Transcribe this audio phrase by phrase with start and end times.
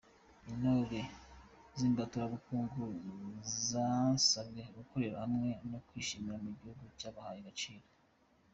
[0.51, 1.01] Intore
[1.77, 2.83] z’Imbaturabukungu
[3.69, 7.85] zasabwe gukorera hamwe no kwishimira ko igihugu cyabahaye agaciro.